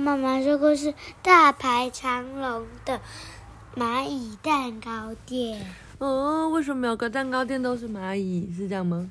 [0.00, 3.00] 妈妈说过是大排长龙的
[3.76, 5.64] 蚂蚁蛋糕店。
[5.98, 8.50] 哦，为什么每个蛋糕店都是蚂蚁？
[8.56, 9.10] 是这样吗？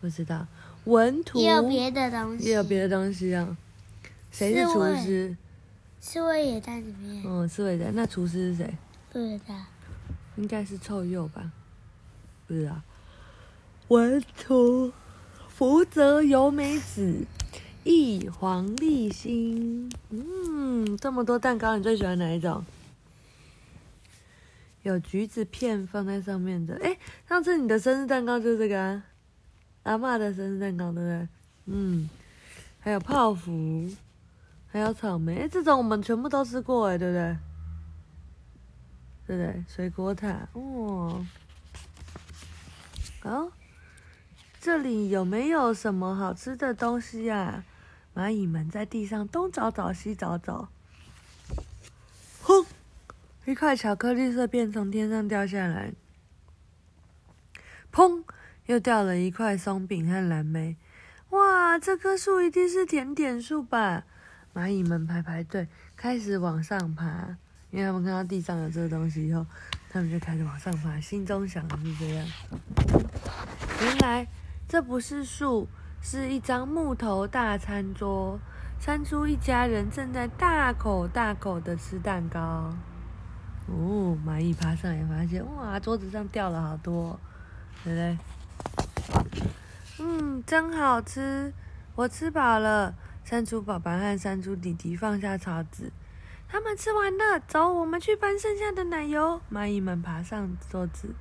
[0.00, 0.46] 不知道。
[0.84, 3.56] 文图也有别的东西，也有别的东西啊。
[4.30, 5.36] 谁是厨师？
[5.98, 7.24] 刺猬也在里面。
[7.24, 7.90] 哦，刺猬在。
[7.92, 8.74] 那厨师是谁？
[9.12, 9.54] 不知道。
[10.36, 11.50] 应该是臭鼬吧？
[12.46, 12.82] 不知道。
[13.88, 14.92] 文图
[15.48, 17.24] 福泽由美子，
[17.86, 19.88] 一黄立新。
[20.10, 22.64] 嗯，这么多蛋糕，你最喜欢哪一种？
[24.82, 26.76] 有橘子片放在上面的。
[26.82, 29.04] 哎，上次你的生日蛋糕就是这个啊。
[29.84, 31.28] 阿妈的生日蛋糕，对不对？
[31.66, 32.10] 嗯，
[32.80, 33.88] 还有泡芙，
[34.66, 37.36] 还有草莓，这种我们全部都吃过，哎，对不对？
[39.28, 39.64] 对不对？
[39.68, 41.24] 水果塔，哦，
[43.20, 43.48] 好，
[44.60, 47.64] 这里有没有什么好吃的东西啊？
[48.16, 50.70] 蚂蚁们在地上东找找，西找找，
[52.40, 52.64] 轰！
[53.44, 55.92] 一块巧克力色片从天上掉下来，
[57.92, 58.24] 砰！
[58.64, 60.76] 又掉了一块松饼和蓝莓，
[61.28, 61.78] 哇！
[61.78, 64.04] 这棵树一定是甜点树吧？
[64.54, 67.36] 蚂蚁们排排队，开始往上爬。
[67.70, 69.44] 因为他们看到地上有这个东西以后，
[69.90, 72.26] 他们就开始往上爬，心中想的是这样。
[73.82, 74.26] 原来
[74.66, 75.68] 这不是树，
[76.08, 78.38] 是一张木头大餐桌。
[78.78, 82.72] 山猪一家人正在大口大口的吃蛋糕。
[83.66, 87.18] 哦，蚂蚁爬上来发现，哇，桌子上掉了好多，
[87.82, 88.18] 对不对？
[89.98, 91.52] 嗯，真好吃，
[91.96, 92.94] 我吃饱了。
[93.24, 95.90] 山猪宝宝和山猪弟弟放下槽子，
[96.46, 99.40] 他们吃完了，走，我们去搬剩下的奶油。
[99.52, 101.16] 蚂蚁们爬上桌子，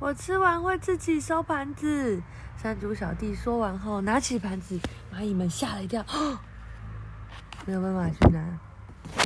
[0.00, 2.22] 我吃完会自己收盘子。
[2.56, 4.78] 山猪小弟说完后，拿起盘子，
[5.12, 6.04] 蚂蚁们吓了一跳，
[7.66, 8.58] 没有办法去拿，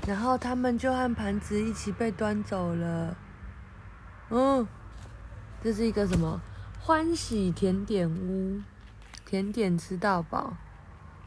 [0.06, 3.16] 然后他们就和盘子一起被端走了。
[4.30, 4.66] 嗯，
[5.62, 6.40] 这是一个什么？
[6.80, 8.60] 欢喜甜点屋，
[9.26, 10.54] 甜点吃到饱，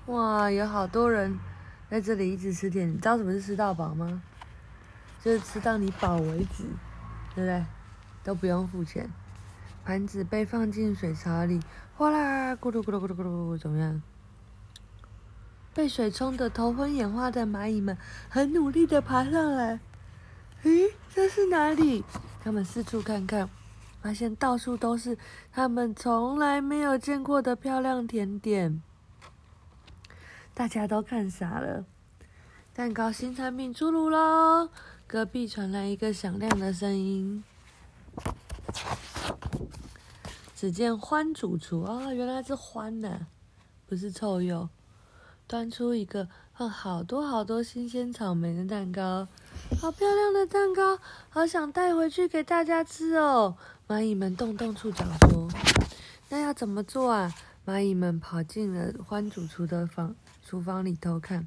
[0.08, 1.40] 哇，有好多人
[1.90, 2.90] 在这里一直吃甜。
[2.90, 4.22] 你知道什么是吃到饱吗？
[5.24, 6.64] 就是吃到你饱为止，
[7.34, 7.66] 对不对？
[8.24, 9.10] 都不用付钱。
[9.86, 11.60] 盘子被放进水槽里，
[11.96, 14.02] 哗啦，咕噜咕噜咕噜咕噜，怎么样？
[15.76, 17.96] 被水冲得头昏眼花的蚂蚁们
[18.28, 19.80] 很努力的爬上来。
[20.64, 22.04] 咦，这是哪里？
[22.44, 23.48] 他们四处看看。
[24.02, 25.18] 发现到处都是
[25.52, 28.84] 他们从来没有见过的漂亮甜点，
[30.54, 31.86] 大家都看傻了。
[32.72, 34.70] 蛋糕新产品出炉喽！
[35.08, 37.44] 隔壁传来一个响亮的声音。
[40.66, 43.28] 只见欢主厨啊，原来是欢呢，
[43.86, 44.68] 不是臭鼬，
[45.46, 49.28] 端出一个放好多好多新鲜草莓的蛋糕，
[49.80, 50.98] 好漂亮的蛋糕，
[51.30, 53.56] 好想带回去给大家吃哦。
[53.88, 55.48] 蚂蚁们动动触角说
[56.30, 57.32] ：“那要怎么做啊？”
[57.64, 61.46] 蚂蚁们跑进了欢主厨的房厨房里偷看，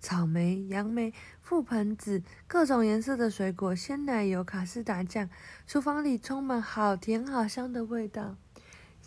[0.00, 1.14] 草莓、杨梅、
[1.48, 5.30] 覆盆子，各种颜色的水果，鲜奶油、卡士达酱，
[5.68, 8.34] 厨房里充满好甜好香的味道。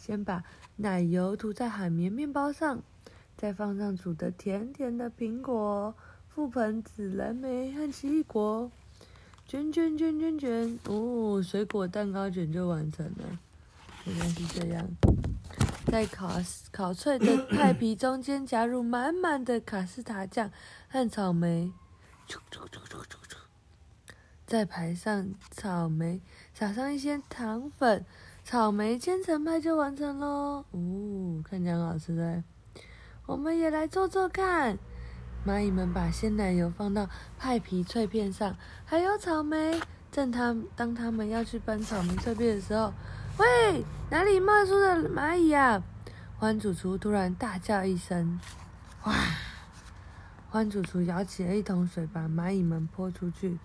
[0.10, 0.44] 先把
[0.78, 2.82] 奶油涂在海绵面包上，
[3.38, 5.94] 再放上煮的甜甜的苹果、
[6.34, 8.72] 覆盆子、蓝莓和奇异果。
[9.46, 13.40] 卷卷卷卷卷，哦，水果蛋糕卷就完成了。
[14.06, 14.90] 原来是这样，
[15.86, 16.42] 在烤
[16.72, 20.50] 烤脆的派皮中间加入满满的卡士达酱
[20.88, 21.72] 和草莓，
[24.48, 26.20] 再排上草莓，
[26.52, 28.04] 撒上一些糖粉，
[28.50, 30.66] 草莓千层派就完成喽。
[30.72, 32.44] 哦，看起来很好吃的，
[33.28, 34.76] 我们也来做做看。
[35.46, 37.08] 蚂蚁们把鲜奶油放到
[37.38, 38.56] 派皮脆片上，
[38.86, 39.80] 还有草莓。
[40.12, 42.92] 正他当他们要去搬草莓脆片的时候，
[43.38, 45.84] 喂，哪里冒出的蚂蚁啊？
[46.40, 48.40] 欢主厨突然大叫一声
[49.06, 49.14] ：“哇！”
[50.50, 53.60] 欢主厨舀起了一桶水，把蚂蚁们泼出去，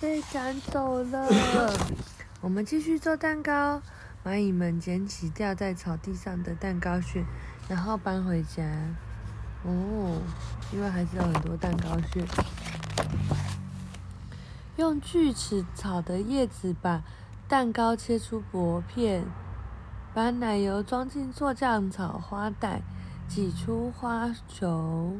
[0.00, 1.28] 被赶走了。
[2.44, 3.80] 我们继续做蛋糕。
[4.22, 7.24] 蚂蚁们捡起掉在草地上的蛋糕屑，
[7.70, 8.62] 然后搬回家。
[9.62, 10.20] 哦，
[10.70, 12.22] 因为还是有很多蛋糕屑。
[14.76, 17.02] 用锯齿草的叶子把
[17.48, 19.24] 蛋糕切出薄片，
[20.12, 22.82] 把奶油装进做酱草花袋，
[23.26, 25.16] 挤出花球，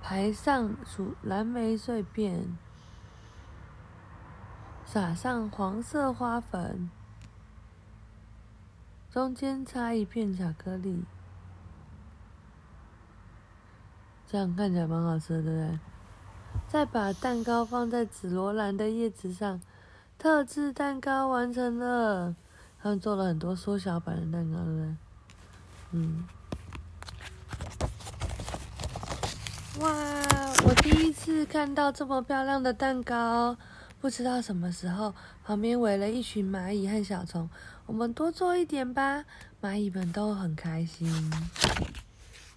[0.00, 2.56] 排上薯蓝莓碎片，
[4.92, 6.90] 撒上黄色花粉，
[9.08, 11.04] 中间插一片巧克力。
[14.26, 15.78] 这样看起来蛮好吃的，对不对？
[16.66, 19.60] 再把蛋糕放在紫罗兰的叶子上，
[20.18, 22.34] 特制蛋糕完成了。
[22.82, 24.96] 他们做了很多缩小版的蛋糕，对不对？
[25.92, 26.24] 嗯。
[29.78, 29.88] 哇！
[30.64, 33.56] 我第一次看到这么漂亮的蛋糕，
[34.00, 35.14] 不知道什么时候
[35.44, 37.50] 旁边围了一群蚂蚁和小虫。
[37.84, 39.26] 我们多做一点吧，
[39.60, 41.30] 蚂蚁们都很开心。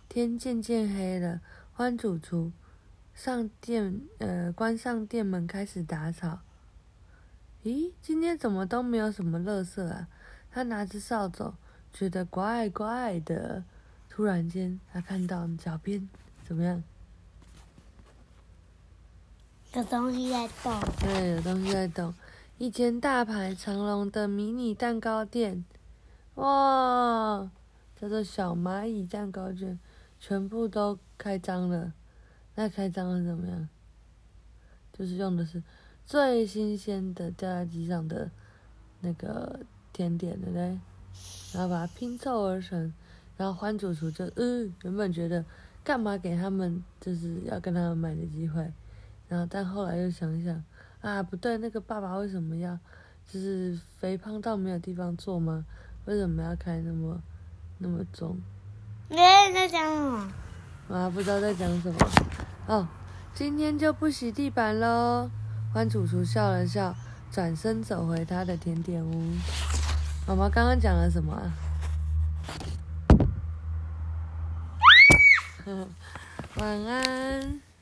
[0.08, 1.42] 天渐渐黑了，
[1.74, 2.54] 欢主厨
[3.14, 6.40] 上店，呃，关上店门开始打扫。
[7.64, 10.08] 咦，今天怎么都没有什么垃圾啊？
[10.50, 11.56] 他拿着扫帚，
[11.92, 13.66] 觉得怪怪的。
[14.08, 16.08] 突然间，他看到脚边
[16.48, 16.84] 怎么样？
[19.76, 20.80] 有东西在动。
[21.00, 22.14] 对，有东西在动。
[22.60, 25.66] 一间大排长龙的迷你蛋糕店，
[26.36, 27.50] 哇，
[28.00, 29.80] 叫做小蚂蚁蛋糕店，
[30.20, 31.92] 全部都开张了。
[32.54, 33.68] 那开张了怎么样？
[34.96, 35.64] 就是用的是
[36.06, 38.30] 最新鲜的掉在地上的
[39.02, 39.62] 那个
[39.92, 40.80] 甜点，的嘞？
[41.52, 42.94] 然后把它拼凑而成。
[43.36, 45.44] 然后欢主厨就，嗯，原本觉得
[45.84, 48.72] 干嘛给他们就是要跟他们买的机会，
[49.34, 50.64] 然后但后来又想一想。
[51.02, 52.78] 啊，不对，那个爸爸为什么要，
[53.28, 55.66] 就是肥胖到没有地方坐吗？
[56.06, 57.20] 为什么要开那么
[57.80, 58.40] 那么重？
[59.10, 60.00] 你在讲什
[60.88, 60.96] 么？
[60.96, 62.00] 啊，不知道在讲什么。
[62.68, 62.88] 哦，
[63.34, 65.32] 今天就不洗地板喽。
[65.74, 66.96] 欢楚楚笑了笑，
[67.32, 69.32] 转身走回他的甜点屋。
[70.28, 71.52] 妈妈刚刚讲了什么啊？
[76.58, 77.73] 晚安。